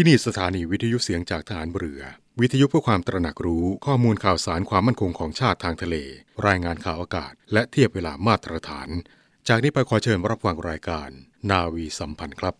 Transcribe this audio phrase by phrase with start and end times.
[0.00, 2.02] ที่นี่สถานีวิทยุเสียงจากฐานเรือ
[2.40, 5.96] วิทยุเพื่อความตระหนักรู้ข้อมูลข่าวสารความมั่นคงของชาติทางทะเล
[6.46, 8.88] รายงานข่าวอากาศ และเทียบเวลามาตรฐาน
[9.48, 11.08] จากนี้ไปขอเชิญรับฟังรายการ
[11.50, 12.54] นาวีสัมพันธ์ครับ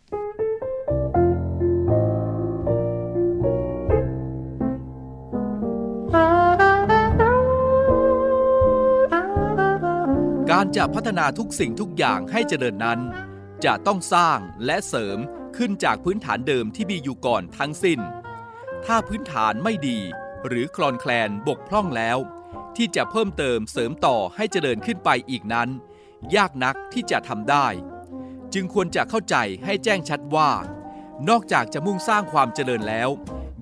[10.50, 13.00] การจะพัฒนาทุกสิ่งทุกอย่างให้เจริญนั้น
[13.64, 15.20] จะต้องสร้างและเสริม
[15.56, 18.00] ขึ้นจากพื้นฐานเดิมที่มีอยู่ก่อนทั้งสิ้น
[18.84, 19.98] ถ้าพื้นฐานไม่ดี
[20.46, 22.18] หรือคลอนแคลนบกพร่องแล้ว
[22.76, 25.68] ที่จะเพิ่มเติมเสริมต่อให้เจริญขึ้นไปอีกนั้น
[26.36, 27.66] ยากนักที่จะทำได้
[28.52, 30.50] จึงควรจะเข้าใจให้แจ้งชัดว่า
[31.28, 33.08] นอกจากจะมุ่งสร้างความเจริญแล้ว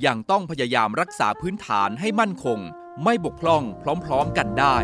[0.06, 2.58] ยังต้องพยายามรักษาพื้นฐานให้มั่นคง
[3.04, 3.62] ไม่บกพร่อง
[4.04, 4.76] พร้อมๆกันได้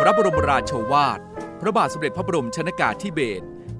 [0.00, 1.18] พระบรมราโชวาท
[1.60, 3.44] พระบาทสมเด็จพระบรมชนากาธิเบศร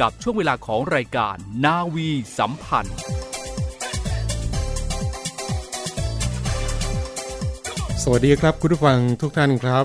[0.00, 2.08] กับช่วงเวลาของรายการนาวี
[2.38, 2.98] สัมพันธ์
[8.02, 9.84] สวัสดีครับคุณผู้ฟังทุกท่านครับ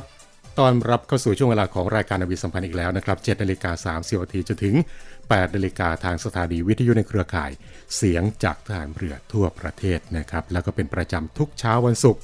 [0.59, 4.76] ตอนรับเข้าสู่ช่วงเวลาของรายการนาวีสัมพันธ์อีกแล้วนะครับ7นาฬิกา30นาทีจนถึง
[5.16, 7.52] 8นาฬิกาทางสถานีวิทยุในเครือข่าย
[7.96, 12.22] เสียงจากทหารเรือทั่วประเทศนะครับแล้วก็เป็นประจำทุกเช้าวันศุกร์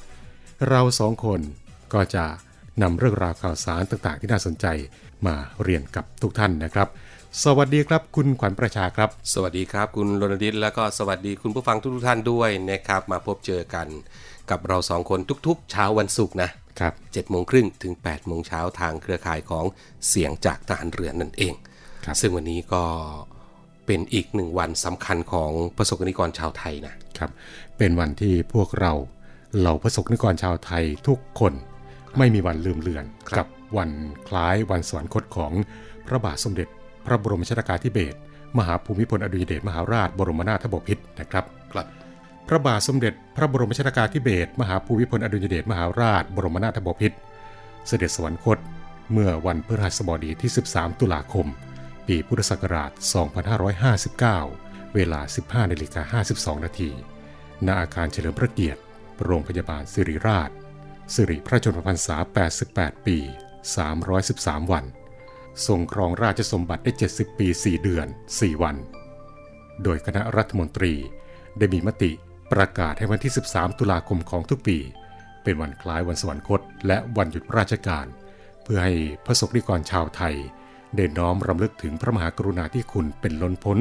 [0.68, 1.40] เราสองคน
[1.94, 2.24] ก็จะ
[2.82, 4.66] นำเรื่องราวข่าวสารต่างๆ ที่น่าสนใจ
[5.26, 6.88] มาเรียนกับทุกท่านนะครับ
[7.44, 13.86] สวัสดีครับคุณขวัญประชาครับ สวัสดีครับ คุณรณดิตแล้วก็สวัสดีคุณผู้ฟังทุกๆท่านด้วยนะครับ มาพบเจอกัน
[14.50, 19.64] กับเราสองคนทุกๆ เช้าวันศุกร์นะครับ7โมงครึ่งถึง8โมงเช้าทางเครือข่ายของ
[20.08, 21.54] เสียงจากทหารเรือนั่นเอง
[22.04, 22.84] ครับซึ่งวันนี้ก็
[23.86, 27.30] เป็นอีกหนึ่งวันสำคัญของประสบกนิกรชาวไทยนะครับ
[27.78, 28.92] เป็นวันที่พวกเรา
[29.58, 31.52] เหล่าประสบนิกรชาวไทยทุกคน
[32.18, 33.90] ไม่มีวันลืมเลือนครับกับวัน
[34.28, 35.52] คล้ายวันสวรรคตของ
[36.06, 36.68] พระบาทสมเด็จ
[37.06, 38.18] พระบรมชนากาธิเบศร
[38.58, 41.86] มหาภูมิพลอดุลยเดชมหาราชบรมนาถบพิตรนะครับครับ
[42.48, 47.16] พระบาทสมเด็จพระบรมชนากาธิเบศรมหาภูมิพลอดุลยเดชมหาราช บรมนาถบพิตร
[47.86, 48.58] เสด็จสวรรคต
[49.12, 51.46] เมื่อวันพฤหัสบดีที่ 13 ตุลาคม
[52.06, 52.90] ปีพุทธศักราช
[54.12, 56.20] 2559 เวลา 15นาฬิกา
[56.50, 56.90] 52 นาที
[57.66, 58.80] ณอาคารเฉลิมพระเกียรติ
[59.24, 60.50] โรงพยาบาลสิริราช
[61.14, 62.16] สิริพระชนมพรรษา
[62.60, 63.18] 88 ปี
[63.94, 64.84] 313 วัน
[65.66, 68.76] ทรงครองราชสมบัติได้ 70 ปี 4 เดือน 4 วัน
[69.82, 70.94] โดยคณะรัฐมนตรี
[71.58, 72.10] ได้มีมติ
[72.52, 74.78] ประกาศให้วันที่ 13 ตุลาคมของทุกปี
[75.42, 78.06] เป็นวันคล้ายวันสวรรคต และวันหยุดราชการ
[78.62, 80.34] เพื่อให้พระสงฆ์นิกรชาวไทย
[80.96, 83.78] ได้น้อมรำลึกถึงพระมหากรุณาธิคุณเป็นล้นพ้น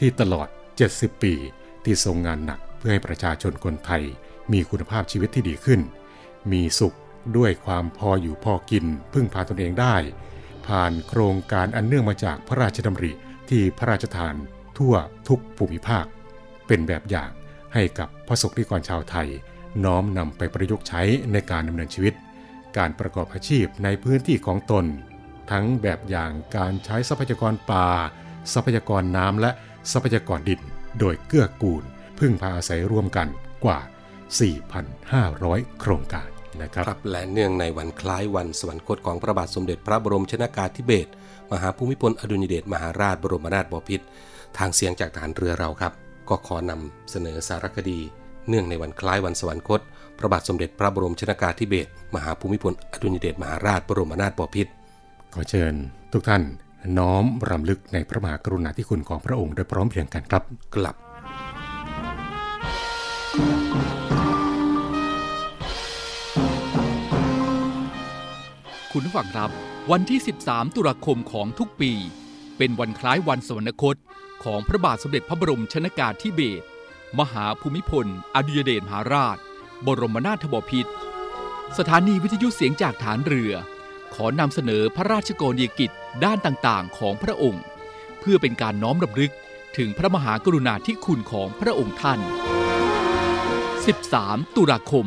[0.04, 0.48] ี่ตลอด
[0.86, 1.34] 70 ปี
[1.84, 4.02] ที่ทรงงานหนักเพื่อให้ประชาชนคนไทย
[4.52, 5.80] มีคุณภาพชีวิตที่ดีขึ้น
[6.52, 6.96] มีสุข
[7.36, 9.96] ด้วยความพออยู่พอกิน พึ่งพาตนเองได้
[10.68, 13.12] ผ่านโครงการอันเนื่องมาจากพระราชดำริ
[13.50, 14.34] ที่พระราชทาน
[14.78, 14.94] ทั่ว
[15.28, 16.06] ทุกภูมิภาค
[16.66, 17.30] เป็นแบบอย่าง
[17.74, 19.28] ให้กับพระสงฆ์นิกรชาวไทย
[19.84, 21.02] น้อมนำไปประยุกต์ใช้
[21.32, 22.14] ในการดำเนินชีวิต
[22.76, 24.84] การประกอบอาชีพในพื้นที่ของตน
[25.50, 27.88] ทั้งแบบอย่างการใช้ทรัพยากรป่า
[28.52, 29.50] ทรัพยากรน้ำและ
[29.92, 30.60] ทรัพยากรดิน
[30.98, 31.82] โดยเกื้อกูล
[32.18, 33.28] พึ่งพาอาศัยร่วมกัน
[33.64, 33.78] กว่า
[34.60, 41.10] 4,500 โครงการ นะครับครับและเนื่องในวันคล้ายวันสวรรคตของพระบาทสมเด็จพระบรมชนากาธิเบศร
[41.52, 44.04] มหาภูมิพลอดุลยเดชมหาราชบรมนาถบพิตร
[44.58, 45.92] ทางเสียงจากฐานเรือเราครับ
[46.28, 47.98] ก็ขอนำเสนอสารคดี
[48.48, 49.80] เนื่องในวันคล้ายวันสวรรคต
[50.18, 54.70] พระบาทสมเด็จพระบรมชนากาธิเบศรมหาภูมิพลอดุลยเดชมหาราชบรมนาถบพิตร
[55.34, 55.74] ขอเชิญ
[56.12, 56.42] ทุกท่าน
[56.98, 60.44] น้อมรำลึกในพระมหากรุณาธิคุณของพระองค์โดยพร้อมเพรียงกันครับ
[60.76, 60.96] กลับ
[68.96, 69.50] คุณผู้ฟังครับ
[69.90, 71.92] วันที่ 13 ตุลาคมของทุกปี
[72.58, 73.96] เป็นวันคล้ายวันสวรรคต
[74.44, 76.64] ของพระบาทสมเด็จพระบรมชนากาธิเบศร
[77.18, 79.36] มหาภูมิพล อดุยเดชมหาราช
[79.86, 80.92] บรมนาถบพิตร
[81.78, 83.52] สถานีวิทยุเสียงจากฐานเรือ
[84.14, 85.90] ขอนำเสนอพระราชกรณียกิจ
[86.24, 87.64] ด้านต่างๆ ของพระองค์
[88.20, 89.32] เพื่อเป็นการน้อมรำลึก
[89.76, 92.20] ถึงพระมหากรุณาธิคุณของพระองค์ท่าน
[93.78, 95.06] 13 ตุลาคม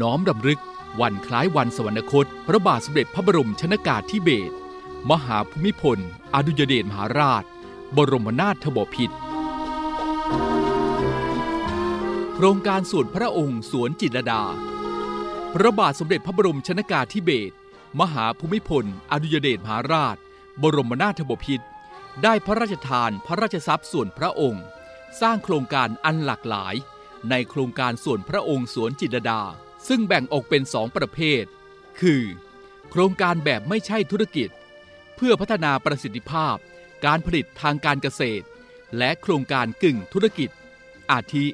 [0.00, 0.60] น้อมรำลึก
[1.00, 4.54] วันคล้ายวันสวรรคต พระบาทสมเด็จพระบรมชนากาธิเบศร
[5.10, 5.98] มหาภูมิพล
[6.34, 7.44] อดุยเดชมหาราช
[7.96, 9.16] บรมนาถบพิตร
[12.34, 14.42] โครงการสวนพระองค์สวนจิตรดา
[15.54, 17.54] พระบาทสมเด็จพระบรมชนากาธิเบศร
[18.00, 20.16] มหาภูมิพล อดุยเดชมหาราช
[20.62, 21.66] บรมนาถบพิตร
[22.22, 24.64] ได้พระราชทานพระราชทรัพย์ส่วนพระองค์
[25.20, 26.74] สร้างโครงการอันหลากหลาย
[27.30, 29.42] ในโครงการส่วนพระองค์สวนจิตรดา
[29.88, 31.44] ซึ่งแบ่งออกเป็นสองประเภท
[32.00, 32.22] คือ
[32.90, 34.48] โครงการแบบไม่ใช่ธุรกิจ
[35.16, 36.56] เพื่อพัฒนาประสิทธิภาพ
[37.04, 38.44] การผลิตทางการเกษตร
[38.98, 40.50] และโครงการกึ่งธุรกิจ
[41.10, 41.46] อาทิ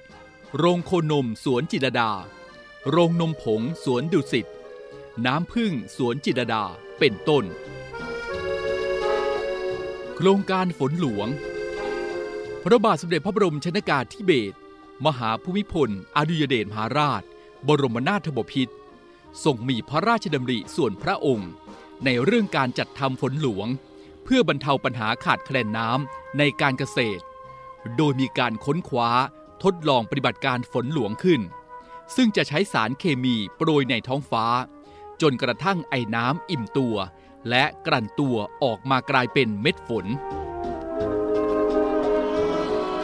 [0.57, 2.11] โรงโคนมสวนจิตดา
[2.91, 4.47] โรงนมผงสวนดุสิต
[5.27, 6.65] น้ำพึ่งสวนจิตดา
[6.99, 7.45] เป็นต้น
[10.17, 11.29] โครงการฝนหลวง
[12.63, 14.57] พระบาทสมเด็จพระบรมชนากาธิเบศร
[15.07, 17.23] มหาภูมิพลอดุยเดชมหาราช
[17.69, 18.75] บรมนาถบพิตร
[19.45, 21.51] ทรงมีพระราชดำริส่วนพระองค์
[22.05, 23.69] ในเรื่องการจัดทำฝนหลวง
[24.25, 27.25] เพื่อบรรเทาปัญหาขาดแคลนน้ำในการเกษตร
[27.97, 29.11] โดยมีการค้นคว้า
[29.63, 31.41] ทดลองปฏิบัติการฝนหลวงขึ้น
[32.17, 34.45] ซึ่งจะใช้สารเคมีโปรยในท้องฟ้า
[35.23, 36.97] จนกระทั่งไอ้น้ำอิ่มตัว
[37.49, 40.07] และกลั่นตัวออกมากลายเป็นเม็ดฝน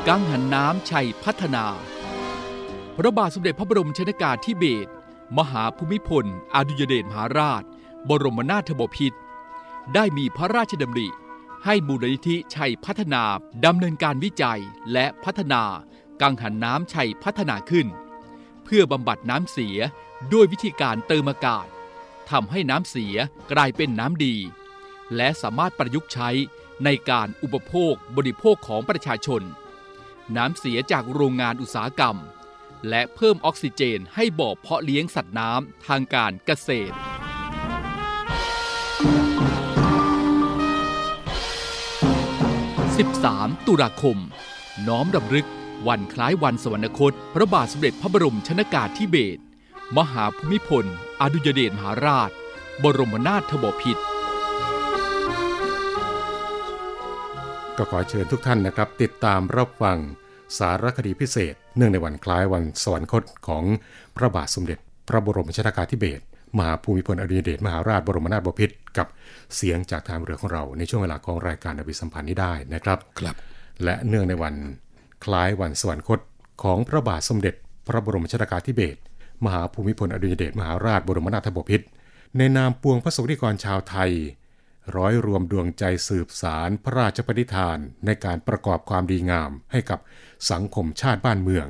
[0.06, 1.66] กังหันน้ำชัยพัฒนา
[2.96, 4.90] พระบาทสมเด็จพระบรมชนากาธิเบศร
[5.38, 7.62] มหาภูมิพลอดุยเดชมหาราช
[8.08, 9.18] บรมนาถบพิตร
[9.94, 11.08] ได้มีพระราชดำริ
[11.64, 13.22] ให้มูลนิธิชัยพัฒนา
[13.64, 14.60] ดำเนินการวิจัย
[14.92, 15.62] และพัฒนา
[16.20, 17.86] กังหันน้ำชัยพัฒนาขึ้น
[18.64, 19.78] เพื่อบำบัดน้ำเสีย
[20.32, 21.66] ด้วยวิธีการเติมอากาศ
[22.30, 23.16] ทำให้น้ำเสีย
[23.52, 24.36] กลายเป็นน้ำดี
[25.16, 26.30] และสามารถประยุกต์ใช้
[26.84, 29.42] ในการอุปโภคบริโภคของประชาชน
[30.36, 32.16] น้ำเสียจากโรงงานอุตสาหกรรม
[32.88, 36.94] และเพิ่มออกซิเจนให้บ่อเพาะเลี้ยงสัตว์น้ำทางการเกษตร
[43.00, 44.18] 13 ตุลาคม
[44.88, 45.46] น้อมรำลึก
[45.88, 49.40] วันคล้ายวันสวรรคต พระบาทสมเด็จพระบรมชนากาธิเบศร
[49.96, 50.84] มหาภูมิพล
[51.20, 52.30] อดุยเดชมหาราช
[52.82, 54.02] บรมนาถบพิตร
[57.76, 59.98] ก็ขอเชิญทุกท่านนะครับ ติดตามรับฟัง
[60.58, 63.64] สารคดีพิเศษ เนื่องในวันคล้ายวันสวรรคตของ
[64.16, 66.22] พระบาทสมเด็จ พระบรมชนากาธิเบศร
[66.58, 69.06] มหาภูมิพลอดุลยเดชมหาราชบรมนาถบพิตรกับ
[69.56, 73.36] เสียงจากทางเรือของเรา ในช่วงเวลาของรายการอภิสัมพันธ์นี้ได้นะครับครับ
[73.84, 74.54] และเนื่องในวัน
[75.24, 76.18] คล้ายวันสวรรคต
[76.62, 77.54] ของพระบาทสมเด็จ
[77.86, 78.98] พระบรมชนากาธิเบศร
[79.44, 81.86] มหาภูมิพลอดุลยเดชมหาราชบรมนาถบพิตร
[82.36, 84.10] ในนามปวงพระสงฆ์นิกรชาวไทย
[84.96, 90.00] ร้อยรวมดวงใจสืบสารพระราชปณิธานในการประกอบความดีงามให้กับ
[90.50, 91.66] สังคมชาติบ้านเมือง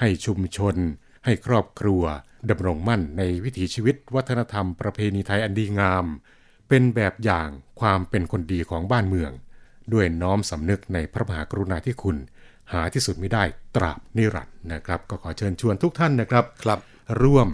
[0.00, 0.76] ให้ชุมชน
[1.24, 2.02] ให้ครอบครัว
[2.50, 6.04] ดำรงมั่นในวิถีชีวิตวัฒนธรรมประเพณีไทยอันดีงาม
[6.68, 7.48] เป็นแบบอย่าง
[7.80, 9.32] ความเป็นคนดีของบ้านเมือง
[9.92, 12.16] ด้วยน้อมสำนึกในพระมหากรุณาธิคุณ
[12.72, 13.44] หาที่สุดไม่ได้
[13.76, 16.78] ตราบนิรันดร์นะครับ ก็ขอเชิญชวนทุกท่านนะครับครับ
[17.22, 17.48] ร่วม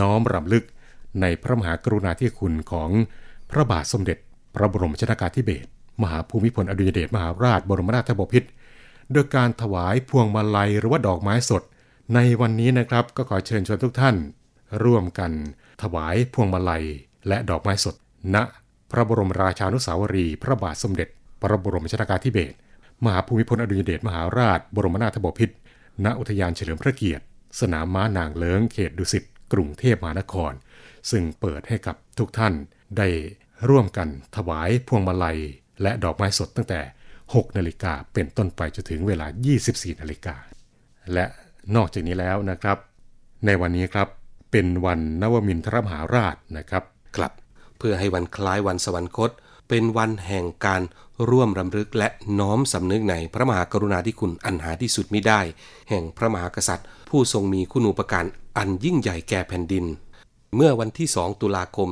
[0.00, 0.64] น้อมรำลึก
[1.20, 2.90] ในพระมหากรุณาธิคุณของ
[3.50, 4.18] พระบาทสมเด็จ
[4.54, 5.68] พระบรมชนากาธิเบศร
[6.02, 8.48] มหาภูมิพลอดุลยเดชมหาราชบรมนาถบพิตร
[9.12, 11.62] โดยการถวายพวงมาลัยหรือว่าดอกไม้สด
[12.14, 14.16] ในวันนี้นะครับก็ขอเชิญชวนทุกท่าน
[14.84, 15.30] ร่วมกัน
[15.82, 16.84] ถวายพวงมาลัย
[17.28, 17.94] และดอกไม้สด
[18.34, 18.36] ณ
[18.90, 21.08] พระบรมราชานุสาวรีย์พระบาทสมเด็จ
[21.40, 22.56] พระบรมชนากาธิเบศร
[23.04, 25.54] มหาภูมิพลอดุลยเดชมหาราช บรมนาถบพิตร
[26.04, 27.24] ณอุทยานเฉลิมพระเกียรติ
[27.60, 30.52] สนามม้านางเลิ้งเขตดุสิตกรุงเทพมหานคร
[31.10, 32.52] ซึ่งเปิดให้กับทุกท่าน
[32.96, 33.08] ได้
[33.68, 35.38] ร่วมกันถวายพวงมาลัย
[35.82, 36.80] และดอกไม้สดตั้งแต่
[37.18, 39.26] 6 นาฬิกาเป็นต้นไปจนถึงเวลา
[39.64, 40.36] 24 นาฬิกา
[41.12, 41.24] และ
[41.76, 42.78] นอกจากนี้แล้วนะครับ
[43.46, 44.08] ในวันนี้ครับ
[44.50, 46.84] เป็นวันนวมินทรมหาราชนะครับ
[47.16, 47.32] ครับ
[47.78, 49.30] เพื่อให้วันคล้ายวันสวรรคต
[49.68, 50.82] เป็นวันแห่งการ
[51.28, 55.40] ร่วมรำลึกและน้อมสำนึกในพระมหากรุณาธิคุณอันหาที่สุดมิได้
[55.90, 58.26] แห่งพระมหากษัตริย์ ผู้ทรงมีคุณูปการ
[58.58, 59.84] อันยิ่งใหญ่แก่แผ่นดิน
[60.56, 61.88] เมื่อวันที่ 2 ตุลาคม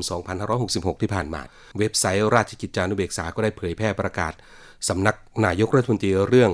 [0.50, 1.43] 2566 ที่ผ่านมา
[1.79, 4.33] เว็บไซต์ราชกิจจานุเบกษาก็ได้เผยแพร่ประกาศ
[4.88, 6.52] สำนักนายกรัฐมนตรีเรื่อง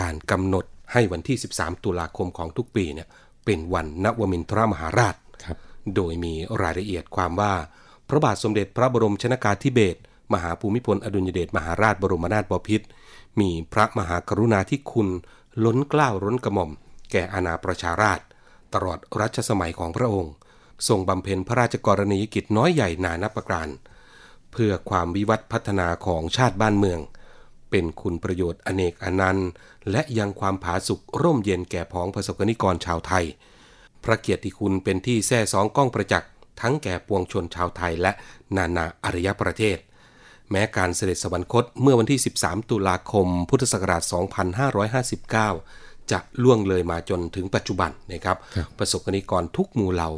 [0.00, 3.08] การกำหนดให้วันที่ 13 ตุลาคมของทุกปีเนี่ย
[3.44, 5.58] เป็นวันนวมินทรมหาราชครับ
[5.94, 7.54] โดยมีรายละเอียดความว่า
[8.08, 10.00] พระบาทสมเด็จพระบรมชนากาธิเบศร
[10.32, 12.86] มหาภูมิพลอดุลยเดชมหาราชบรมนาถบพิตร
[13.40, 15.08] มีพระมหากรุณาธิคุณ
[15.64, 16.70] ล้นเกล้าล้นกระหม่อม
[17.12, 18.20] แก่อาณาประชาราช
[18.74, 20.34] ตลอดรัชสมัยของพระองค์
[20.88, 23.68] ทรงบำเพ็ญพระราชกรณียกิจน้อยใหญ่นานับประการ
[24.52, 27.00] เพื่อความวิวัฒน์พัฒนาของชาติบ้านเมือง
[27.70, 29.48] เป็นคุณประโยชน์อเนกอนันต์
[29.90, 33.24] และยังความผาสุกร่มเย็นแก่พ้องประสบกนิกรชาวไทย
[34.04, 36.30] พระเกียรติคุณเป็นที่แท้สองก้องประจักษ์
[36.60, 38.12] ทั้งแก่ปวงชนชาวไทยและ
[38.56, 39.78] นานาอารยประเทศ
[40.50, 44.02] แม้การเสด็จสวรรคตเมื่อวันที่ 13 ตุลาคม พุทธศักราช
[45.26, 50.10] 2559 จะล่วงเลยมาจนถึงปัจจุบันนะครับครับประสบกนิกรทุกหมู่เหล่า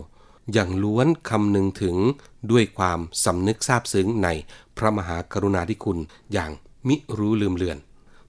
[0.52, 1.97] อย่างล้วนคำนึงถึง
[2.50, 4.28] ด้วยความสำนึกซาบซึ้งใน
[4.76, 5.99] พระมหากรุณาธิคุณ
[6.33, 6.50] อย่าง
[6.88, 7.78] มิรู้ลืมเลือน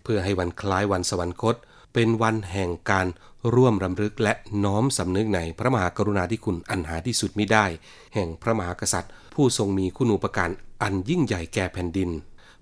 [0.04, 1.56] เพื่อให้วันคล้ายวันสวรรคต
[1.94, 3.08] เป็นวันแห่งการ
[3.54, 4.34] ร่วมรำลึกและ
[4.64, 7.66] น้อมสำนึกในพระมหากรุณาธิคุณอันหาที่สุดมิได้
[8.14, 10.50] แห่งพระมหากษัตริย์ ผู้ทรงมีคุณูปการ
[10.84, 12.10] อันยิ่งใหญ่แก่แผ่นดิน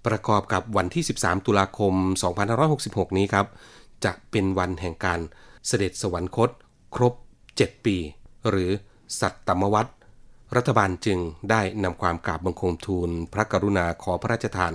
[0.05, 1.93] ประกอบกับวันที่ 13 ตุลาคม
[2.55, 3.45] 2566 นี้ครับ
[4.05, 5.19] จะเป็นวันแห่งการ
[5.67, 6.49] เสด็จสวรรคต
[6.95, 7.13] ครบ
[7.49, 7.97] 7 ปี
[8.49, 8.71] หรือ
[9.19, 9.91] สัตตมวัตร
[10.55, 11.19] รัฐบาลจึง
[11.51, 14.73] ได้นำความกราบบังคมทูล พระกรุณาขอพระราชทาน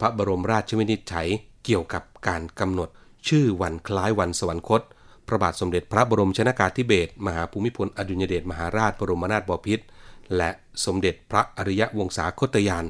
[0.00, 1.28] พระบรมราชวินิจฉัย
[1.64, 2.88] เกี่ยวกับการกำหนด
[3.28, 4.82] ชื่อวันคล้ายวันสวรรคต
[5.28, 9.84] พระบาทสมเด็จพระบรมชนากาธิเบศรมหาภูมิพลอดุลยเดชมหาราชบรมนาถบพิตร
[10.36, 10.50] และ
[10.84, 12.84] สมเด็จพระอริยวงศาคตยาน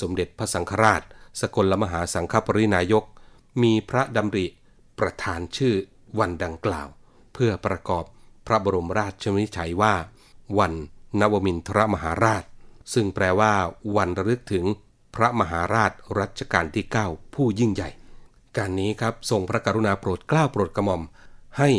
[0.00, 1.02] สมเด็จพระสังฆราช
[1.40, 3.04] สกลมหาสังฆปรินายก
[3.62, 4.46] มีพระดำริ
[4.98, 5.74] ประธานชื่อ
[6.18, 6.88] วันดังกล่าว
[7.34, 8.04] เพื่อประกอบ
[8.46, 9.94] พระบรมราชวินิจฉัยว่า
[10.58, 10.72] วัน
[11.20, 12.44] นวมินทรมหาราช
[12.94, 13.52] ซึ่งแปลว่า
[13.96, 14.64] วันระลึกถึง
[15.14, 17.90] พระมหาราชรัชกาลที่ 9 ผู้ยิ่งใหญ่
[18.56, 21.02] การนี้ครับทรงพระกรุณาโปรดเกล้าโปรดกระหม่อม
[21.58, 21.70] ให้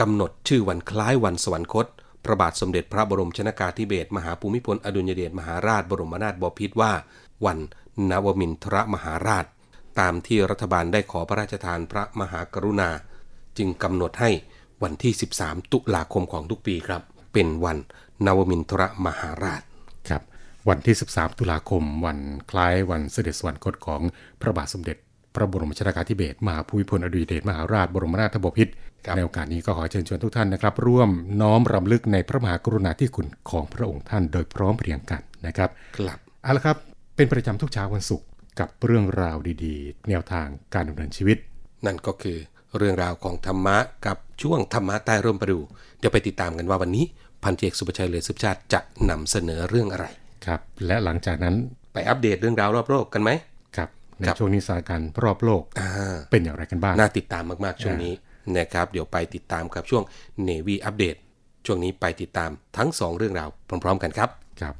[0.00, 1.86] กำหนดชื่อวันคล้ายวันสวรรคต
[2.24, 6.92] พระบาทสมเด็จพระบรมชนากาธิเบศรมหาภูมิพลอดุลยเดชมหาราชบรมนาถบพิตรว่า
[7.44, 7.58] วัน
[8.10, 9.44] นวมินทรมหาราช
[10.00, 12.90] ตามที่รัฐบาลได้ขอพระราชทานพระมหากรุณา
[13.58, 14.30] จึงกำหนดให้
[14.82, 15.12] วันที่
[15.42, 17.02] 13 ตุลาคมของทุกปีครับ
[17.32, 17.78] เป็นวัน
[18.26, 19.62] นวมินทรมหาราช
[20.08, 20.22] ครับ
[20.68, 22.18] วันที่ 13 ตุลาคม วัน
[22.50, 24.00] คล้ายวันเสด็จสวรรคตของ
[24.40, 24.96] พระบาทสมเด็จ
[25.34, 28.72] พระบรมชนากาธิเบศรมหาภูมิพลอดุลยเดชมหาราชบรมนาถบพิตร
[29.04, 36.76] ครับในโอกาสนี้ก็ขอเชิญชวนทุกท่านนะครับ ร่วมน้อมรำลึกในพระมหากรุณาธิคุณของพระองค์ท่านโดยพร้อมเพรียงกันนะครับครับเอาละครับ
[37.16, 38.26] เป็นประจำทุกเช้าวันศุกร์
[38.60, 41.38] กับเรื่องราวดีๆ แนวทางการดำเนินชีวิต
[41.86, 42.38] นั่นก็คือ
[42.76, 43.76] เรื่องราวของธรรมะ
[44.06, 45.58] กับช่วงธรรมะใต้ร่มประดู
[45.98, 47.04] เดี๋ยวไปติดตามกันว่าวันนี้
[47.44, 48.80] พันเอกสุประชัยเหลือสุบชาติจะ
[49.10, 50.06] นำเสนอเรื่องอะไร
[50.46, 51.54] ครับ และหลังจากนั้น
[51.92, 53.30] ไปอัปเดตเรื่องราวรอบโลกกันไหม
[53.76, 55.88] ครับในครับช่วงนี้สถานการณ์รอบโลกอ่า
[56.30, 58.12] เป็นอย่างไรกันบ้างน่าติดตามมากๆช่วงนี้
[58.56, 60.02] นะครับ เดี๋ยวไปติดตามกับช่วง
[60.48, 61.16] Navy อัปเดต
[61.66, 63.48] ช่วงนี้ไปติดตามทั้งสองเรื่องราว
[63.84, 64.30] พร้อม ๆ กันครับ
[64.60, 64.74] ครับ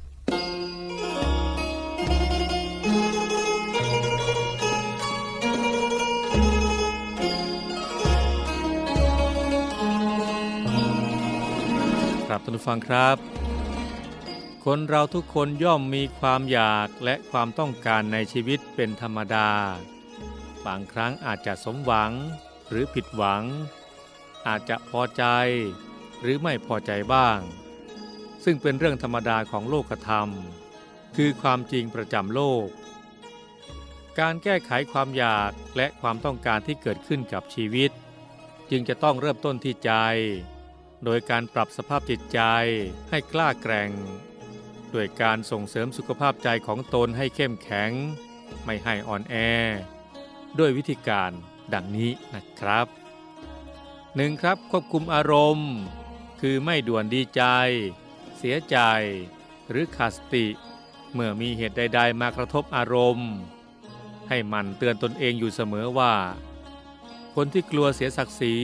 [12.33, 13.17] ครับท่านผู้ฟังครับ
[14.65, 19.49] คนเราทุกคนย่อมมีความอยากและความต้องการในชีวิตเป็นธรรมดา
[20.65, 22.11] บางครั้งอาจจะสมหวัง
[22.69, 23.43] หรือผิดหวัง
[24.47, 25.23] อาจจะพอใจ
[26.21, 27.39] หรือไม่พอใจบ้าง
[28.43, 30.29] ซึ่งเป็นเรื่องธรรมดาของโลกธรรม
[31.15, 32.67] คือความจริงประจำโลก
[34.19, 37.91] การแก้ไขความอยากและความต้องการที่เกิดขึ้นกับชีวิต
[38.69, 39.93] จึงจะต้องเริ่มต้นที่ใจ
[41.03, 42.39] โดยการปรับสภาพจิตใจ
[43.09, 43.91] ให้กล้าแกร่ง
[44.93, 47.91] ด้วยการส่งเสริมสุขภาพใจของตนให้เข้มแข็ง
[48.65, 49.35] ไม่ให้อ่อนแอ
[50.59, 51.31] ด้วยวิธีการ
[51.73, 52.87] ดังนี้นะครับ
[53.63, 54.41] 1.
[54.41, 55.71] ครับควบคุมอารมณ์
[56.41, 57.43] คือไม่ด่วนดีใจ
[58.37, 58.77] เสียใจ
[59.69, 60.45] หรือขาดสติ
[61.13, 63.31] เมื่อมีเหตุใด ๆ มากระทบอารมณ์
[64.29, 66.13] ให้มันเตือนตนเองอยู่เสมอว่า
[67.35, 68.55] คนที่กลัวเสียศักดิ์ศรี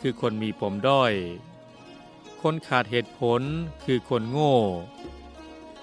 [0.00, 1.12] คือคนมีปมด้อย
[2.42, 3.42] คนขาดเหตุผล
[3.84, 4.56] คือคนโง่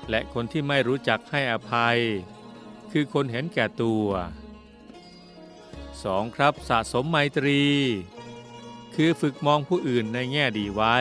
[0.10, 2.00] และคนที่ไม่รู้จักให้อภัย
[2.92, 4.08] คือคนเห็นแก่ตัว
[4.84, 6.36] 2.
[6.36, 7.64] ครับสะสมไมตรี
[8.96, 10.98] คือฝึกมองผู้อื่นในแง่ดีไว้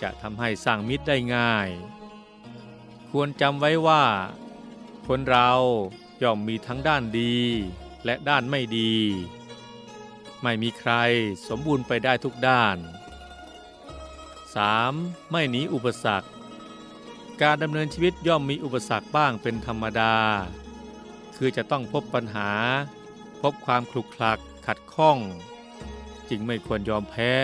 [0.00, 1.68] จะทำให้สร้างมิตรได้ง่าย
[3.10, 4.04] ควรจำไว้ว่า
[5.06, 5.50] คนเรา
[6.22, 7.36] ย่อมมีทั้งด้านดี
[8.04, 8.94] และด้านไม่ดี
[10.42, 10.92] ไม่มีใคร
[11.48, 12.78] สมบูรณ์ไปได้ทุกด้าน
[14.60, 15.30] 3.
[15.30, 16.28] ไม่หนีอุปสรรค
[17.42, 20.16] การดำเนินชีวิตย่อมมีอุปสรรคบ้างเป็นธรรมดา
[21.36, 22.50] คือจะต้องพบปัญหา
[23.42, 25.18] พบความคลุกคลักขัดข้อง
[26.28, 27.34] จึงไม่ควรยอมแพ้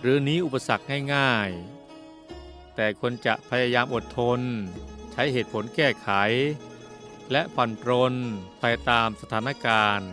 [0.00, 4.40] หรือหนีอุปสรรคง่ายๆ แต่ควรจะพยายามอดทน
[5.12, 6.08] ใช้เหตุผลแก้ไข
[7.32, 8.14] และผ่อนปรน
[8.60, 10.10] ไปตามสถานการณ์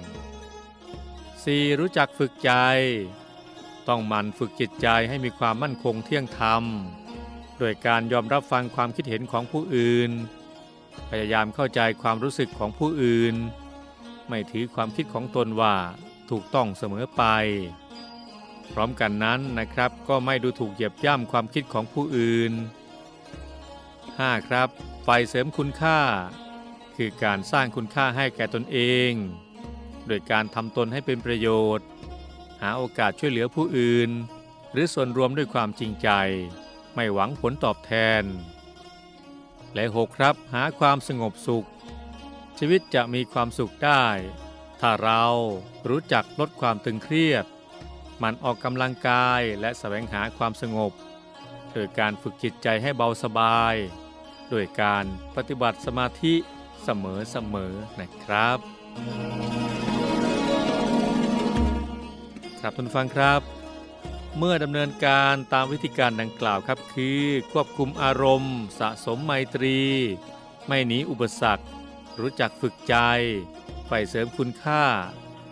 [0.83, 1.79] 4.
[1.79, 2.51] รู้จักฝึกใจ
[3.87, 6.63] ต้องหมั่นฝึกจิตใจให้มีความมั่นคงเที่ยงธรรม
[7.59, 10.11] โดยการยอมรับฟังความคิดเห็นของผู้อื่น
[11.09, 13.35] พยายามเข้าใจความรู้สึกของผู้อื่น
[14.29, 15.75] ไม่ถือความคิดของตนว่า
[16.29, 17.23] ถูกต้องเสมอไป
[18.71, 22.51] พร้อมกันนั้นนะครับก็ไม่ดูถูกเหยียบย่ำความคิดของผู้อื่น
[23.71, 24.47] 5.
[24.47, 24.69] ครับ
[25.03, 25.99] ไฟเสริมคุณค่า
[26.95, 28.77] คือการสร้างคุณค่าให้แก่ตนเอ
[29.09, 29.11] ง
[30.07, 31.47] โดยการทำตนให้เป็นประโย
[31.77, 31.87] ชน์
[32.63, 34.09] หาโอกาสช่วยเหลือผู้อื่น
[34.71, 36.09] หรือส่วนรวมด้วยความจริงใจ
[36.95, 38.23] ไม่หวังผลตอบแทน
[39.73, 41.67] และหกครับหาความสงบสุข
[42.57, 44.05] ชีวิตจะมีความสุขได้
[44.79, 45.23] ถ้าเรา
[45.89, 47.45] รู้จักลดความตึงเครียด
[48.21, 50.91] มันออกกำลังกายและแสวงหาความสงบ
[51.73, 53.75] โดยการฝึกจิตใจให้เบาสบาย
[54.49, 55.05] โดยการ
[55.35, 56.35] ปฏิบัติสมาธิ
[56.83, 56.89] เส
[57.53, 59.92] มอๆนะครับ
[62.65, 63.41] ครับทุนฟังครับ
[64.37, 69.79] เมื่อดำเนินการตามวิธีการดังกล่าวครับคือ ควบคุมอารมณ์ สะสมไมตรี
[70.67, 71.65] ไม่หนีอุปสรรค
[72.19, 72.95] รู้จักฝึกใจ
[73.87, 74.83] ใฝ่เสริมคุณค่า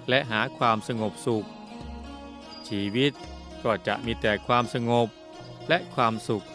[0.10, 1.48] และหาความสงบสุข
[2.68, 3.12] ชีวิต
[3.64, 5.08] ก็จะมีแต่ความสงบ
[5.70, 6.46] และความสุข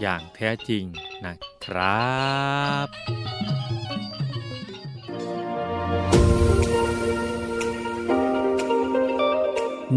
[0.00, 0.84] อย่างแท้จริง
[1.24, 2.14] นะครั
[2.86, 3.53] บ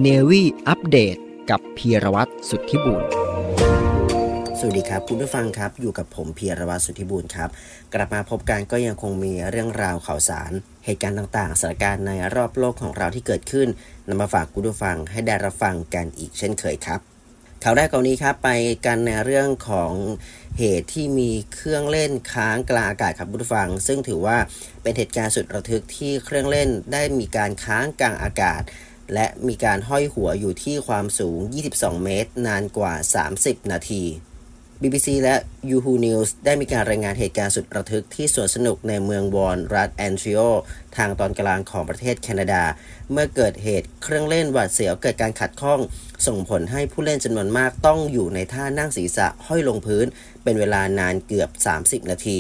[0.02, 1.18] เนวี่อัปเดต
[1.50, 3.04] กับพีรวัตรสุทธิบุญ
[4.60, 7.50] สวัสดีครับคุณผู้ฟังครับอยู่กับผมพีรวัตรสุทธิบุญครับ
[7.94, 10.52] กลับมาพบกันก็ยังคงมีเรื่องราวข่าวสาร
[10.86, 13.68] เหตุการณ์ต่างๆสถานการณ์ในรอบโลกของเราที่เกิดขึ้น
[14.08, 17.02] นำมาฝากคุณผู้ฟังให้ได้รับฟังกันอีกเช่นเคยครับ
[17.64, 18.50] ข่าวแรกก่อนนี้ครับไป
[18.86, 19.94] กันในเรื่องของ
[20.60, 24.38] เหตุที่มีเครื่องเล่นค้างกลางอากาศครับคุณผู้ฟัง ซึ่งถือว่า
[24.82, 28.62] เป็นเหตุการณ์สุดระทึกที่เครื่องเล่นได้มีการค้างกลางอากาศ
[29.14, 31.40] และมีการห้อยหัวอยู่ที่ความสูง
[31.74, 32.94] 22 เมตร นานกว่า
[33.32, 34.04] 30 นาที
[34.82, 35.36] BBC และ
[35.70, 40.40] Yahoo News ได้มีการรายงานเหตุการณ์สุดระทึกที่สวนสนุกในเมืองวอนรัฐแอนทริโอ
[40.98, 42.64] ทางตอนกลางของประเทศแคนาดา
[43.12, 45.80] เมื่อเกิดเหตุเครื่องเล่นหวาดเสียวเกิดการขัดข้อง
[46.28, 50.06] ส่งผลให้ผู้เล่นจำนวนมากต้องอยู่ในท่านั่งศีรษะห้อยลงพื้น
[50.44, 51.50] เป็นเวลานานเกือบ
[51.82, 52.40] 30 นาที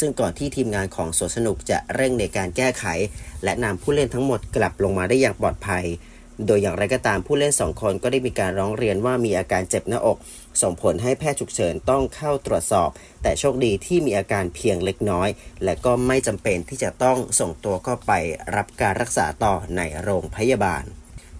[0.00, 2.84] ซึ่งก่อนที่ทีมงานของสวนสนุกจะเร่งในการแก้ไข
[3.44, 5.84] และนำผู้เล่นทั้งหมดกลับลงมาได้อย่างปลอดภัย
[6.46, 10.18] โดยอย่างไรก็ตามผู้เล่น 2 คนก็ได้มีการร้องเรียนว่ามีอาการเจ็บหน้าอก
[10.62, 12.90] ส่งผลให้แพทย์ฉุกเฉินต้องเข้าตรวจสอบ
[13.22, 15.28] แต่โชคดีที่มีอาการเพียงเล็กน้อย
[15.64, 18.12] และก็ไม่จำเป็นที่จะต้องส่งตัวเข้าไป
[18.56, 20.84] รับการรักษาต่อในโรงพยาบาล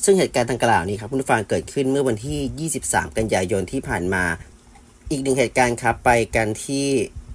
[0.04, 4.24] ซึ่งเหตุการณ์ดังกล่าวนี้ครับคุณผู้ฟังเกิดขึ้นเมื่อวันที่ 23 กันยายนที่ผ่านมา
[5.10, 6.86] อีกหนึ่งเหตุการณ์ครับไปกันที่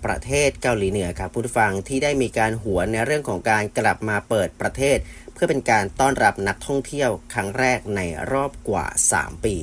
[0.07, 4.97] ประเทศเกาหลีเหนือครับผู้ฟังที่ได้มีการหวนในเรื่องของการกลับมาเปิดประเทศ
[5.33, 8.85] เพื่อเป็นการต้อนรับนักท่องเที่ยวครั้งแรกในรอบกว่า
[9.17, 9.57] 3 ปี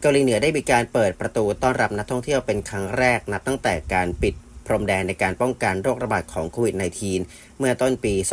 [0.00, 4.34] เกาหลีเหนือได้มีการเปิดประตูต้อนรับนักท่องเที่ยวเป็นครั้งแรกนับตั้งแต่การปิด
[4.66, 6.74] พรมแดนในการป้องกันโรคระบาดของโควิด
[7.16, 8.24] -19 เมื่อต้นปี 2563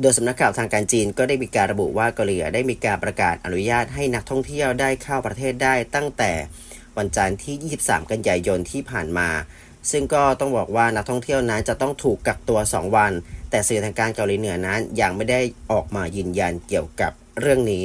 [0.00, 6.32] โดยสำนักข่าวทางการจีนก็ได้มีการระบุว่าเกาหลีได้มีการประกาศอนุญาตให้นักท่องเที่ยวได้เข้าประเทศได้ตั้งแต่
[6.98, 9.28] วันจันทร์ที่ 23 กันยายนที่ผ่านมา
[9.90, 13.12] ซึ่งก็ต้องบอกว่านักท่องเที่ยวนั้นจะต้องถูกกักตัว 2 วัน
[13.50, 17.84] แต่สื่อทางการเกาหลีเหนือนั้นยังไม่ได้ออกมายืนยันเกี่ยวกับเรื่องนี้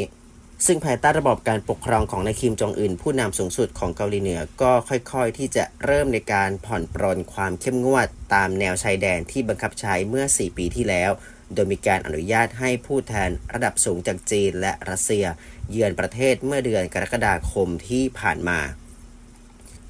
[0.65, 11.11] ซึ่งภายใต้ระบบการปกครองของนายคิมจองอึนผู้นำสูงสุดของเกาหลีเหนือก็ค่อยๆ ที่จะเริ่มในการผ่อนปรนความเข้มงวด ตามแนวชายแดนที่บังคับใช้เมื่อ 4 ปีที่แล้ว
[11.53, 15.25] โดยมีการอนุญาตให้ผู้แทนระดับสูงจากจีนและรัสเซีย
[15.71, 18.59] เยือนประเทศเมื่อเดือนกรกฎาคมที่ผ่านมา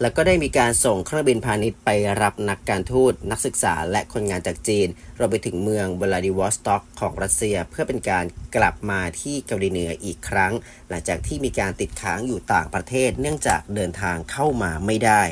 [0.01, 1.89] แล้วก็ได้มีการส่งเครื่องบินพาณิชย์ไป
[2.21, 4.87] รับนักการทูต นักศึกษาและคนงานจากจีน
[5.19, 10.53] รวมไปถึงเมืองวลาดิวอสต็อกของรัสเซีย เพื่อเป็นการกลับมาที่เกาหลีเหนืออีกครั้ง
[10.89, 15.23] หลังจากที่มีการติดค้างอยู่ต่างประเทศ เนื่องจากเดินทางเข้ามาไม่ได้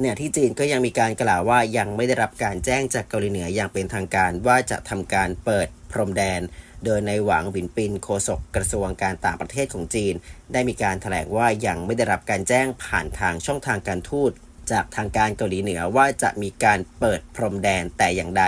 [0.00, 6.40] เนี่ยที่จีนก็ยังมีการกล่าวว่ายังไม่ได้รับการแจ้งจากเกาหลีเหนืออย่างเป็นทางการว่าจะทำการเปิดพรมแดน
[6.84, 10.14] โดยในหวังวินปินโฆษกกระทรวงการต่างประเทศของจีน
[10.52, 14.30] ได้มีการแถลงว่ายังไม่ได้รับการแจ้งผ่านทางช่องทางการทูต
[14.70, 18.44] จากทางการเกาหลีเหนือว่าจะมีการเปิดพรมแดนแต่อย่างใด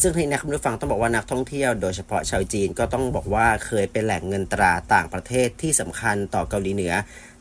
[0.00, 6.94] ซึ่งที่นักผู้ฟังต้องบอกว่านักท่องเที่ยวโดยเฉพาะชาวจีนก็ต้องบอกว่าเคยเป็นแหล่งเงินตราต่างประเทศที่สำคัญต่อเกาหลีเหนือ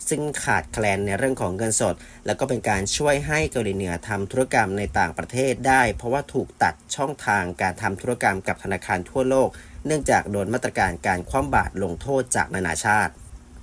[0.10, 9.50] ซึ่งขาดแคลนในเรื่องของเงินสด แล้วก็เป็นการช่วยให้เกาหลีเหนือทำธุรกรรมในต่างประเทศได้ เพราะว่าถูกตัดช่องทางการทำธุรกรรมกับธนาคารทั่วโลก
[9.86, 13.14] เนื่องจากโดนมาตรการการคว่ำบาตรลงโทษจากนานาชาติ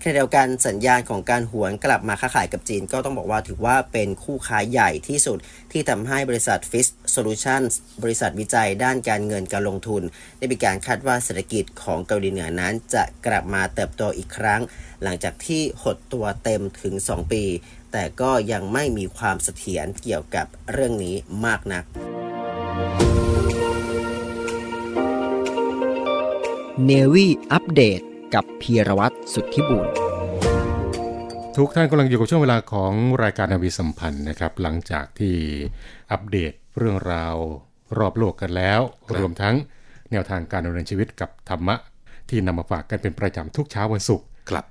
[0.03, 5.39] ขณะเดียวกันสัญญาณของการหวนกลับมาค้าขายกับจีนก็ต้องบอกว่าถือว่าเป็นคู่ค้าใหญ่ที่สุด
[5.73, 10.03] ที่ทำให้บริษัท f i s Solutions บริษัทวิจัยด้านการเงินการลงทุน
[10.39, 14.61] ได้มีการคาดว่าเศรษฐกิจของเกาหลีเหนือนั้นจะกลับมาเติบโตอีกครั้ง
[15.03, 17.45] หลังจากที่หดตัวเต็มถึง 2 ปี
[17.93, 21.85] แต่ก็ยังไม่มีความเสถียรเกี่ยวกับเรื่องนี้มากนัก
[26.87, 28.01] เนวี่อัปเดต
[28.35, 29.89] กับพีรวัตรสุทธิบุญ
[31.57, 35.37] ทุกท่านกำลังอยู่กับช่วงเวลาของรายการนาวีสัมพันธ์นะครับ หลังจากที่
[36.13, 37.35] อัปเดตเรื่องราว
[37.99, 38.81] รอบโลกกันแล้ว
[39.19, 39.55] รวมทั้ง
[40.11, 41.77] แนวทางการดำเนินชีวิตกับธรรมะ
[42.29, 44.65] ที่นำมาฝากกันเป็นประจำทุกเช้าวันศุกร์ครับ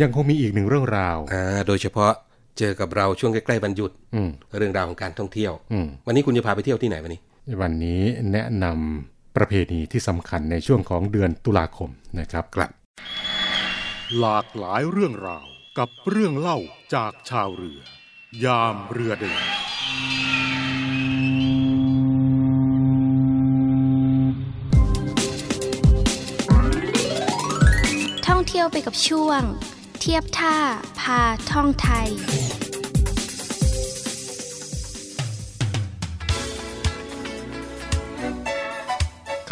[0.00, 2.12] ยังคงมีอีกหนึ่งเรื่องราวอ่าโดยเฉพาะ
[2.58, 7.20] เจอกับเราช่วงใกล้ๆวันหยุดอืมเรื่องราวของการท่องเที่ยวอืมวันนี้คุณจะพาไปเที่ยวที่ไหนวันนี้
[7.62, 12.70] วันนี้แนะนำ ประเพณีที่สำคัญในช่วงของเดือนตุลาคมนะครับครับ
[14.18, 15.46] หลากหลายเรื่องราว
[15.78, 16.58] กับเรื่องเล่า
[16.94, 17.80] จากชาวเรือ
[18.44, 19.42] ยามเรือเดิน
[28.26, 29.42] ท่องเที่ยวไปกับช่วง
[30.00, 30.56] เทียบท่า
[31.00, 31.20] พา
[31.50, 32.08] ท่องไทย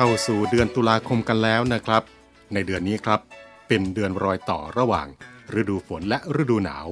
[0.00, 2.02] เข้าสู่เดือนตุลาคมกันแล้วนะครับ
[2.52, 3.20] ในเดือนนี้ครับ
[3.68, 5.09] เป็นเดือนรอยต่อระหว่าง
[5.61, 6.88] ฤดูฝนและฤดูหนาว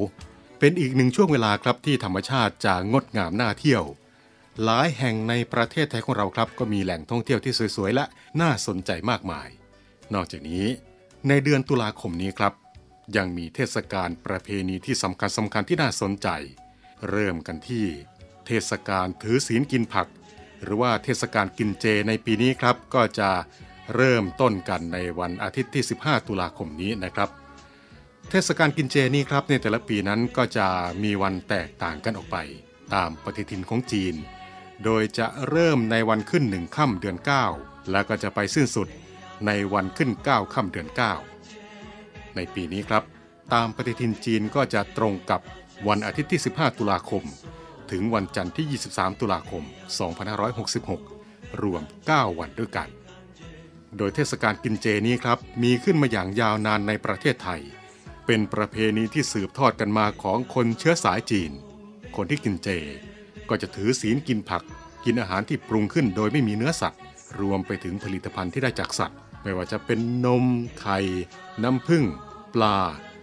[0.58, 3.84] เป็นอีกหนึ่งช่วงเวลาครับที่ธรรมชาติจะงดงามน่าเที่ยว
[4.62, 8.04] หลายแห่งในประเทศไทยของเราครับ ก็มีแหล่งท่องเที่ยวที่สวยๆและ
[8.40, 9.48] น่าสนใจมากมาย
[10.14, 10.66] นอกจากนี้
[11.28, 12.52] ในเดือนตุลาคมนี้ครับ
[13.16, 16.28] ยังมีเทศกาลประเพณีที่สำคัญสำคัญที่น่าสนใจ
[17.10, 17.86] เริ่มกันที่
[18.46, 20.08] เทศกาลถือศีลกินผัก
[20.64, 23.30] หรือว่าเทศกาลกินเจในปีนี้ครับ ก็จะ
[23.94, 27.28] เริ่มต้นกันในวันอาทิตย์ที่ 15 ตุลาคมนี้นะครับ
[28.30, 30.66] เทศกาลกินเจนี้ครับในแต่ละปีนั้นก็จะ
[31.02, 32.36] มีวันแตกต่างกันออกไป
[32.94, 34.14] ตามปฏิทินของจีน
[34.84, 37.16] โดยจะเริ่มในวันขึ้นหนึ่งค่ำเดือน
[37.54, 38.88] 9 แล้วก็จะไปสิ้นสุด
[39.46, 40.88] ในวันขึ้น 9 ค่ำเดือน
[41.62, 43.02] 9 ในปีนี้ครับ
[43.54, 45.40] ตามปฏิทินจีนก็จะตรงกับ
[45.88, 47.22] วันอาทิตย์ที่ 15 ตุลาคม
[47.90, 49.62] ถึงวันจันทร์ที่ 23 ตุลาคม
[50.82, 52.88] 2566 รวม 9 วันด้วยกัน
[53.96, 57.60] โดยเทศกาลกินเจนี้ครับ มีขึ้นมาอย่างยาวนานในประเทศไทย
[58.26, 61.52] เป็นประเพณีที่สืบทอดกันมาของคนเชื้อสายจีน
[62.16, 62.68] คนที่กินเจ
[63.48, 64.62] ก็จะถือศีลกินผัก
[65.04, 67.00] กินอาหารที่ปรุงขึ้นโดยไม่มีเนื้อสัตว์
[67.40, 70.44] รวมไปถึงผลิตภัณฑ์ที่ได้จากสัตว์ ไม่ว่าจะเป็นนม
[70.80, 70.98] ไข่
[71.62, 72.04] น้ำผึ้ง
[72.54, 72.76] ปลา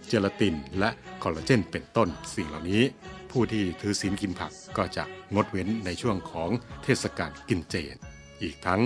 [0.08, 0.89] เจลาติน และ
[1.24, 2.84] คอลลาเจนเป็นต้น สิ่งเหล่านี้
[3.31, 6.49] ผู้ที่ถือศีลกินผักก็จะงดเว้นในช่วงของ
[6.83, 7.75] เทศกาลกินเจ
[8.41, 8.81] อีกทั้ง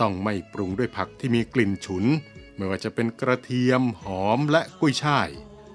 [0.00, 2.04] ต้องไม่ปรุงด้วยผักที่มีกลิ่นฉุน
[2.56, 5.28] ไม่ว่าจะเป็นกระเทียมหอมและกุ้ยช่าย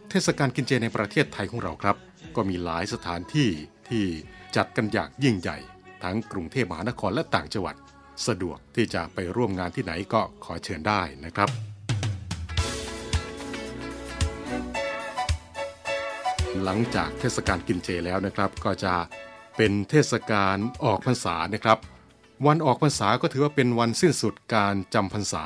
[0.10, 1.96] เทศกาลกินเจในประเทศไทยของเราครับ
[2.36, 3.50] ก็มีหลายสถานที่
[3.90, 4.06] ที่
[4.56, 5.58] จัดกันอย่างยิ่งใหญ่
[6.04, 7.76] ทั้งกรุงเทพมหานครและต่างจังหวัด
[8.28, 11.50] สะดวกที่จะไปร่วมงานที่ไหนก็ขอเชิญได้นะครับ
[16.64, 18.94] หลังจากเทศกาลกินเจแล้วนะครับ ก็จะ
[19.58, 21.78] เป็นเทศกาลออกพรรษานะครับ
[22.46, 25.46] วันออกพรรษาก็ถือว่าเป็นวันสิ้นสุดการจำพรรษา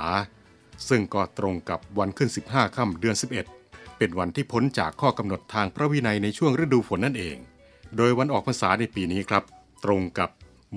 [0.90, 3.16] ซึ่งก็ตรงกับวันขึ้น 15ค่ำเดือน
[3.58, 7.38] 11 เป็นวันที่พ้นจากข้อกำหนดทางพระวินัยในช่วงฤดูฝนนั่นเอง
[7.98, 9.44] โดยวันออกพรรษาในปีนี้ครับ
[9.86, 10.30] ตรงกับ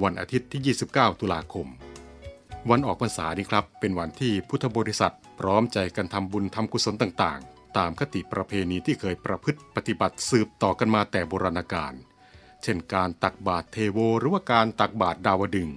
[0.02, 1.66] วันอาทิตย์ที่ 29 ตุลาคม
[2.70, 7.40] วันออกพรรษานี้ครับ เป็นวันที่พุทธบริษัท พร้อมใจกันทำบุญทำกุศลต่าง
[7.76, 11.94] ตามคติประเพณีที่เคยประพฤติปฏิบัติสืบต่อกันมาแต่โบราณกาล
[12.62, 15.70] เช่นการตักบาตรเทโวหรือว่าการตักบาตรดาวดึง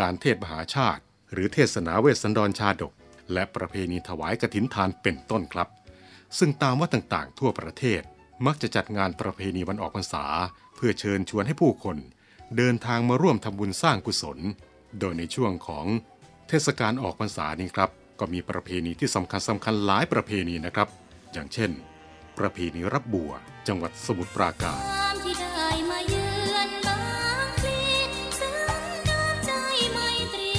[0.00, 1.02] การเทศมหาชาติ
[1.32, 2.92] หรือเทศนาเวสสันดรชาดก
[3.32, 5.68] และประเพณีถวายกฐินทานเป็นต้นครับ
[6.38, 8.02] ซึ่งตามวัดต่างๆ ทั่วประเทศ
[8.46, 10.24] มักจะจัดงานประเพณีวันออกพรรษา
[10.74, 11.96] เพื่อเชิญชวนให้ผู้คน
[12.56, 14.38] เดินทางมาร่วมทำบุญสร้างกุศล
[14.98, 15.86] โดยในช่วงของ
[16.48, 20.88] เทศกาลออกพรรษานี้ครับ ก็มีประเพณีที่สำคัญสำคัญหลายประเพณีนะครับ
[21.34, 21.70] อย่างเช่น
[22.38, 23.32] ประเพณีรับบัว
[23.68, 27.02] จังหวัดสมุทรปราการความที่ได้มาเยือนบา
[27.44, 27.80] งพลี
[28.40, 29.52] ซึ้งน้ำใจ
[29.92, 29.98] ไม
[30.34, 30.52] ตรี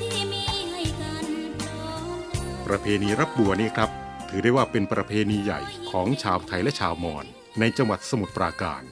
[0.00, 1.26] ที่มีให้กัน
[1.60, 3.90] พร้อมหน้าประเพณีรับบัวนี้ครับ
[4.28, 7.24] ถือได้ว่าเป็นประเพณีใหญ่ของชาวไทยและชาวมอญ
[7.60, 8.82] ในจังหวัดสมุทรปราการ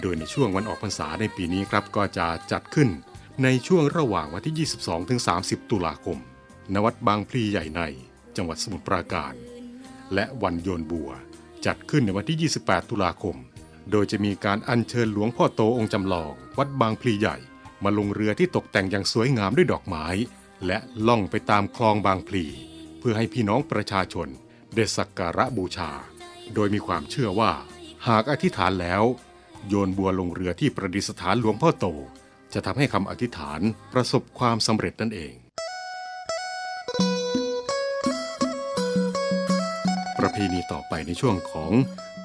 [0.00, 2.88] โดยในช่วงวันออกพรรษาในปีนี้ครับก็จะจัดขึ้น
[3.42, 6.18] ในช่วงระหว่างวันที่ 22ถึง30 ตุลาคม
[6.74, 7.82] ณ วัดบางพลีใหญ่ใน
[8.36, 9.34] จังหวัดสมุทรปราการ
[10.14, 11.10] และวันโยนบัว
[11.66, 13.36] จัดขึ้นในวันที่ 28 ตุลาคม
[13.90, 17.36] โดยจะมีการอัญเชิญหลวงพ่อโตองค์จำลอง วัดบางพลีใหญ่
[17.84, 20.06] มาลงเรือที่ตกแต่งอย่างสวยงามด้วยดอกไม้
[20.66, 22.44] และล่องไปตามคลองบางพลี
[22.98, 24.28] เพื่อให้พี่น้องประชาชน
[24.74, 25.90] ได้สักการะบูชา
[26.54, 27.52] โดยมีความเชื่อว่า
[28.08, 29.02] หากอธิษฐานแล้ว
[29.68, 31.86] โยนบัวลงเรือที่ประดิษฐานหลวงพ่อโต
[32.54, 33.60] จะทำให้คำอธิษฐาน
[33.92, 35.34] ประสบความสำเร็จนั่นเอง
[40.38, 41.72] เพณีต่อไปในช่วงของ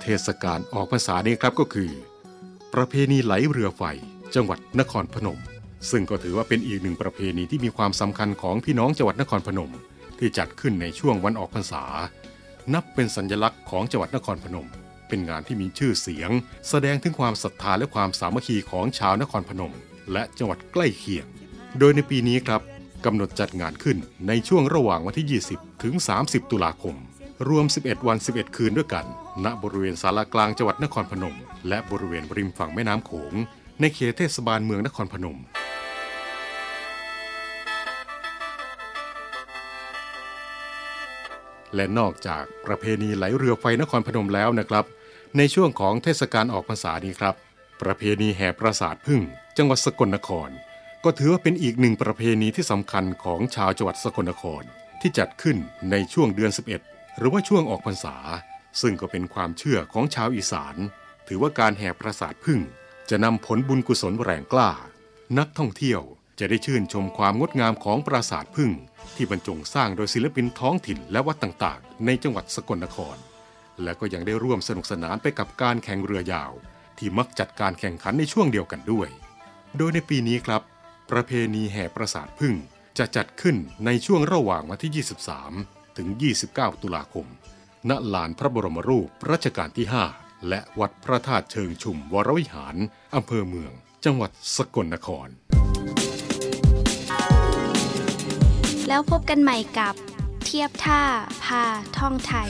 [0.02, 1.92] เทศกาลออกพรรษานี้ครับก็คือ
[2.74, 3.84] ประเพณีไหลเรือไฟ
[4.36, 5.40] จังหวัดนครพนม
[5.90, 9.72] ซึ่งก็ถือว่าเป็นอีกหนึ่งประเพณีที่มีความสำคัญของพี่น้องจังหวัดนครพนม
[10.20, 11.84] ที่จัดขึ้นในช่วงวันออกพรรษา
[12.74, 14.68] นับเป็นสัญลักษณ์ของจังหวัดนครพนม
[15.08, 16.32] เป็นงานที่มีชื่อเสียง
[16.70, 19.74] แสดงถึงความศรัทธาและความสามัคคีของชาวนครพนม
[20.12, 21.26] และจังหวัดใกล้เคียง
[21.80, 22.62] โดยในปีนี้ครับ
[23.06, 23.98] กำหนดจัดงานขึ้น
[24.28, 25.94] ในช่วงระหว่างวันที่ 20 ถึง
[26.24, 26.98] 30 ตุลาคม
[27.50, 29.06] รวม 11 วัน 11 คืนด้วยกัน
[29.46, 33.34] ณบริเวณศาลากลางจังหวัดนครพนม และบริเวณริมฝั่งแม่น้ำโขง
[33.80, 35.40] ในเขตเทศบาลเมืองนครพนม
[41.76, 44.86] และนอกจากประเพณีไหลเรือไฟนครพนมแล้วนะครับ
[45.38, 47.36] ในช่วงของเทศกาลออกพรรษานี้ครับ
[47.82, 49.22] ประเพณีแห่ปราสาทพึ่ง
[49.58, 50.50] จังหวัดสกลนคร
[51.04, 54.64] ก็ถือว่าเป็นอีกหนึ่งประเพณีที่สำคัญของชาวจังหวัดสกลนคร
[55.02, 55.58] ที่จัดขึ้น
[55.92, 58.16] ในช่วงเดือน 11 หรือว่าช่วงออกพรรษา
[58.82, 60.76] ซึ่งก็เป็นความเชื่อของชาวอีสาน
[61.28, 62.60] ถือว่าการแห่ปราสาทพึ่ง
[63.10, 64.72] จะนำผลบุญกุศลแรงกล้า
[65.38, 66.02] นักท่องเที่ยว
[66.40, 68.72] จะได้ชื่นชมความงดงามของปราสาทพึ่ง
[69.16, 73.18] ที่บรรจงสร้างโดยศิลปินท้องถิ่นและวัดต่างๆ ในจังหวัดสกลนคร
[73.84, 76.52] และก็ยังได้ร่วมสนุกสนานไปกับการแข่งเรือยาว
[76.98, 79.10] ที่มักจัดการแข่งขันในช่วงเดียวกันด้วย
[79.78, 80.62] โดยในปีนี้ครับ
[81.12, 82.54] ประเพณีแห่ปราสาทพึ่ง
[82.98, 85.06] จะจัดขึ้นในช่วงระหว่างวันที่
[85.46, 86.08] 23 ถึง
[86.46, 87.28] 29 ตุลาคม
[87.90, 92.76] ณ ลานพระบรมรูปรัชกาลที่ 5 และวัดพระธาตุเชิงชุมวรวิหาร
[93.16, 93.72] อำเภอเมือง
[94.06, 95.28] จังหวัดสกลนคร
[98.88, 99.96] แล้วพบกันใหม่กับ
[100.46, 101.02] เทียบท่า
[101.44, 101.64] พา
[101.98, 102.50] ท่องไทย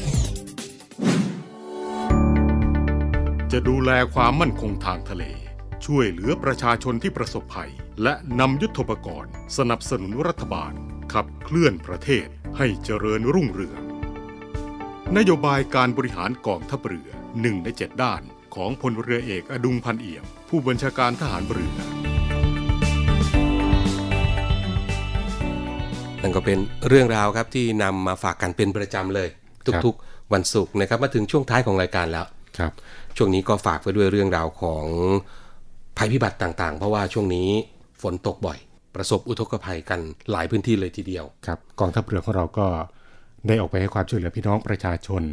[3.51, 5.23] จะดูแลความมั่นคงทางทะเล
[5.85, 7.71] ช่วยเหลือประชาชนที่ประสบภัย
[8.03, 10.73] และนำยุทโธปกรณ์ สนับสนุนรัฐบาล
[11.13, 12.27] ขับเคลื่อนประเทศ
[12.57, 13.81] ให้เจริญรุ่งเรือง
[15.17, 17.09] นโยบายการบริหารกองทัพเรือ
[17.41, 18.21] หนึ่งในเจ็ดด้าน
[18.55, 21.73] ของพลเรือเอกอดุงพันเอี่ยม ผู้บัญชาการทหารเรือ
[26.21, 29.29] นั่นก็เป็นเรื่องราวครับที่นำมาฝากกันเป็นประจำเลย
[29.85, 32.25] ทุกๆวันศุกร์นะครับมาถึงช่วงท้ายของรายการแล้ว
[32.57, 32.71] ครับ
[33.17, 34.85] ช่วงนี้ก็ฝากไว้ด้วยเรื่องราวของ
[35.97, 37.49] ภัยพิบัติต่างๆ เพราะว่าช่วงนี้
[38.01, 38.59] ฝนตกบ่อย
[38.95, 39.99] ประสบอุทกภัยกัน
[40.31, 42.67] หลายพื้นที่เลยทีเดียวครับกองทัพเรือของเราก็
[43.47, 45.23] ได้ออกไปให้ความช่วยเหลือพี่น้องประชาชน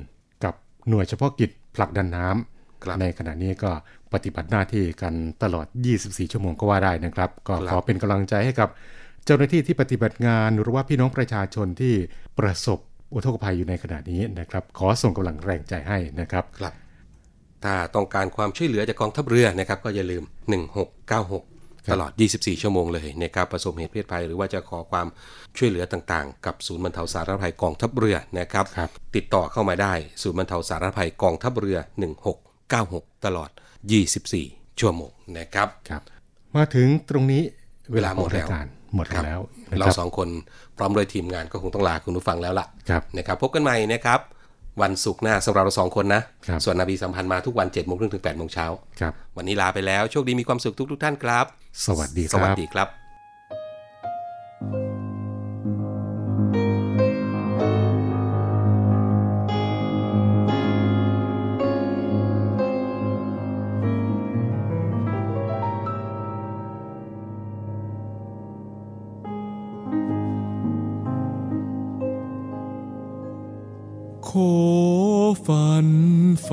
[0.44, 0.54] กับ
[0.88, 3.70] หน่วยเฉพาะกิจผลักดันน้ำครับในขณะนี้ก็
[4.12, 5.66] ปฏิบัติหน้าที่กันตลอด
[5.98, 8.68] 24 ชั่วโมงก็ว่าได้นะครับ ก็ครับขอเป็นกำลังใจให้กับ
[9.24, 11.94] เจ้าหน้าที่ที่ปฏิบัติงานหรือว่าพี่น้องประชาชนที่
[12.38, 12.78] ประสบ
[13.14, 16.74] อุทกภัยอยู่ในขณะนี้นะครับ ขอส่งกำลังแรงใจให้นะครับครับ
[17.64, 20.22] ถ้าต้องการความช่วยเหลือจากกองทัพเรือนะครับ ก็อย่าลืม
[20.96, 21.57] 1696
[21.90, 25.06] ตลอด 24 ชั่วโมงเลยนะครับประสบเหตุเพศภัย หรือว่าจะขอความ
[25.56, 31.78] ช่วยเหลือต่างๆ กับศูนย์บรรเทาสาธารณภัยกองทัพเรือนะครับครับติดต่อเข้ามาได้ศูนย์บรรเทาสาธารณภัยกองทัพเรือ
[32.52, 33.50] 1696 ตลอด
[34.14, 36.02] 24 ชั่วโมงนะครับครับ
[36.56, 37.42] มาถึงตรงนี้
[37.92, 40.28] เวลาหมดแล้วรายการหมดครับแล้วนะเราครับสองคน
[40.76, 44.20] พร้อมด้วยทีมงานก็คงต้องลาคุณผู้ฟังแล้วล่ะครับนะครับพบกันใหม่นะครับ
[44.82, 48.66] วันศุกร์หน้าสำหรับเราสองคนนะครับส่วนนาบีสัมพันธ์มาทุกวัน7จ็ดโมงครึ่งถึง8ปดโมงเช้า
[49.00, 51.44] ครับวันนี้ลาไปแล้วโชคดีมีความสุขทุกทุกๆท่านครับ
[51.86, 52.88] สวัสดีคสรัวัสบดีครับ
[74.30, 74.54] ขอ
[75.46, 75.88] ฝัน
[76.44, 76.50] ไฟ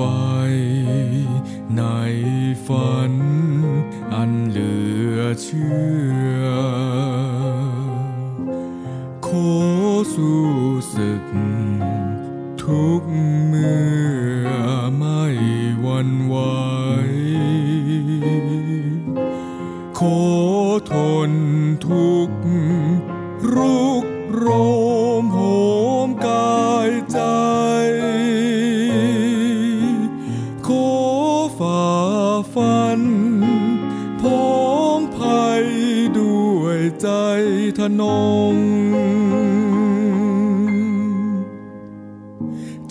[1.76, 1.82] ใน
[2.66, 3.14] ฝัน
[4.14, 4.74] อันเหลื
[5.16, 5.74] อเชื่
[6.35, 6.35] อ
[38.00, 38.02] น
[38.52, 38.54] ง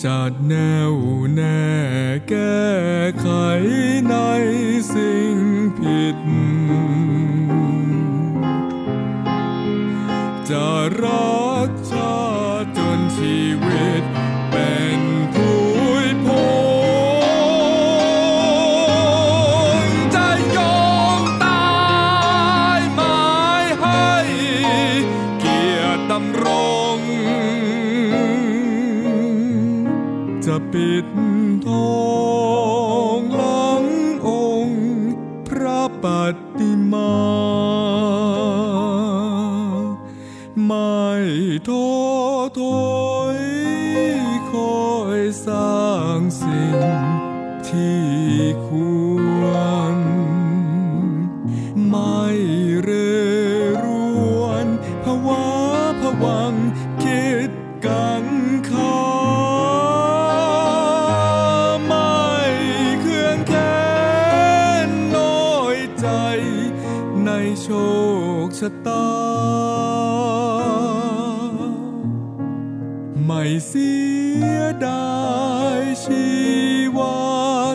[0.04, 0.54] จัดแน
[0.85, 0.85] ว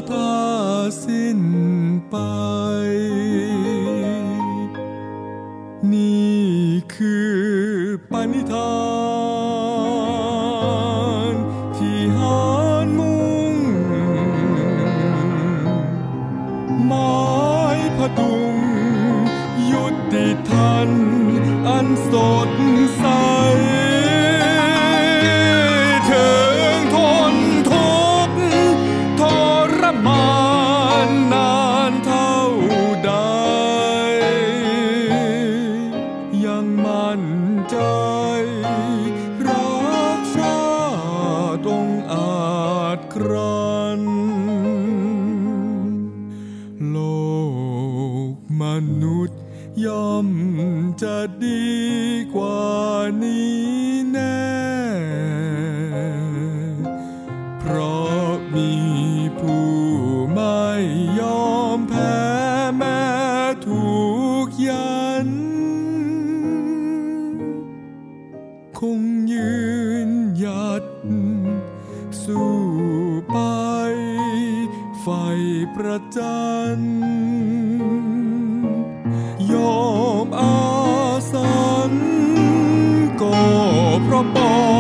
[0.10, 0.34] ตา
[1.04, 1.42] สิ้น
[2.10, 2.16] ไป
[5.94, 6.42] นี่
[6.96, 7.36] คือ
[8.12, 8.82] ปณิธา
[11.32, 11.34] น
[11.78, 12.42] ที่หา
[12.86, 13.56] นมุ่ง
[16.86, 17.22] หมา
[17.78, 18.56] ยพดุง
[19.72, 20.90] ยุติทัน
[21.68, 22.14] อันส
[22.48, 22.50] ด
[76.18, 76.42] จั
[76.78, 76.80] น
[79.52, 79.86] ยอ
[80.26, 80.56] มอา
[81.32, 81.94] สัน
[83.22, 83.40] ก็
[84.04, 84.71] เพราะปอ